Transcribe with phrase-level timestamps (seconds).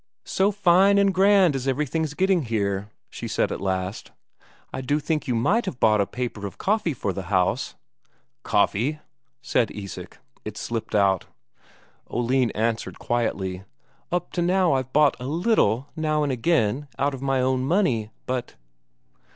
[0.25, 4.09] "So fine and grand as everything's getting here," she said at last.
[4.73, 7.75] "I do think you might have bought a paper of coffee for the house."
[8.41, 8.97] "Coffee?"
[9.43, 10.17] said Isak.
[10.43, 11.25] It slipped out.
[12.09, 13.63] Oline answered quietly:
[14.11, 18.09] "Up to now I've bought a little now and again out of my own money,
[18.25, 18.55] but...."